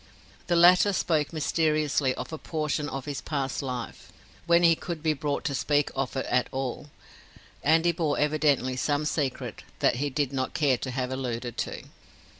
The 0.47 0.55
latter 0.55 0.93
spoke 0.93 1.31
mysteriously 1.31 2.15
of 2.15 2.33
a 2.33 2.39
portion 2.39 2.89
of 2.89 3.05
his 3.05 3.21
past 3.21 3.61
life 3.61 4.11
when 4.47 4.63
he 4.63 4.73
could 4.75 5.03
be 5.03 5.13
brought 5.13 5.43
to 5.43 5.53
speak 5.53 5.91
of 5.95 6.15
it 6.15 6.25
at 6.25 6.47
all 6.51 6.89
and 7.63 7.85
he 7.85 7.91
bore 7.91 8.17
evidently 8.17 8.75
some 8.75 9.05
secret 9.05 9.61
that 9.77 9.97
he 9.97 10.09
did 10.09 10.33
not 10.33 10.55
care 10.55 10.79
to 10.79 10.89
have 10.89 11.11
alluded 11.11 11.55
to. 11.59 11.83